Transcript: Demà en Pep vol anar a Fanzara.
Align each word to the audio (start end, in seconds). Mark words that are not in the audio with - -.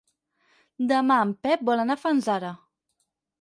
Demà 0.91 1.17
en 1.25 1.33
Pep 1.49 1.67
vol 1.71 1.83
anar 1.85 1.99
a 1.99 2.03
Fanzara. 2.05 2.51